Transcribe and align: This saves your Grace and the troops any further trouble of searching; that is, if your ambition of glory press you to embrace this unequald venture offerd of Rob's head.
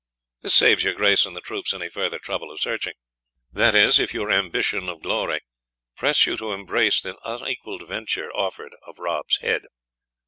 This 0.41 0.55
saves 0.55 0.83
your 0.83 0.95
Grace 0.95 1.27
and 1.27 1.35
the 1.35 1.41
troops 1.41 1.75
any 1.75 1.87
further 1.87 2.17
trouble 2.17 2.49
of 2.49 2.59
searching; 2.59 2.95
that 3.53 3.75
is, 3.75 3.99
if 3.99 4.15
your 4.15 4.31
ambition 4.31 4.89
of 4.89 5.03
glory 5.03 5.41
press 5.95 6.25
you 6.25 6.35
to 6.37 6.53
embrace 6.53 7.01
this 7.03 7.17
unequald 7.23 7.87
venture 7.87 8.31
offerd 8.31 8.71
of 8.87 8.97
Rob's 8.97 9.37
head. 9.41 9.61